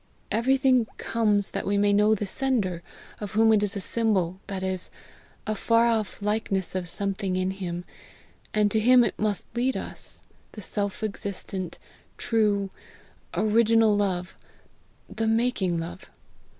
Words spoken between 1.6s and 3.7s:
we may know the sender of whom it